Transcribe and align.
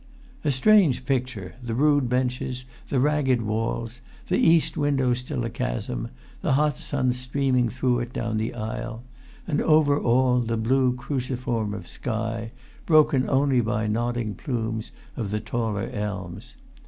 A 0.43 0.51
strange 0.51 1.05
picture, 1.05 1.53
the 1.61 1.75
rude 1.75 2.09
benches, 2.09 2.65
the 2.89 2.99
ragged 2.99 3.43
walls; 3.43 4.01
the 4.29 4.37
east 4.39 4.75
window 4.75 5.13
still 5.13 5.43
a 5.45 5.49
chasm, 5.51 6.09
the 6.41 6.53
hot 6.53 6.75
sun 6.75 7.13
streaming 7.13 7.69
through 7.69 7.99
it 7.99 8.11
down 8.11 8.37
the 8.37 8.55
aisle; 8.55 9.03
and 9.45 9.61
over 9.61 9.99
all 9.99 10.39
the 10.39 10.57
blue 10.57 10.95
cruciform 10.95 11.75
of 11.75 11.85
sky, 11.87 12.51
broken 12.87 13.29
only 13.29 13.61
by 13.61 13.83
the 13.83 13.89
nodding 13.89 14.33
plumes 14.33 14.91
of 15.15 15.29
the 15.29 15.39
taller 15.39 15.87
elms. 15.93 16.55